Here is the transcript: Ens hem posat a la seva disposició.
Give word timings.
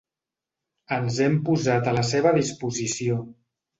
Ens 0.95 1.19
hem 1.25 1.37
posat 1.49 1.91
a 1.91 1.93
la 1.99 2.03
seva 2.13 2.33
disposició. 2.39 3.21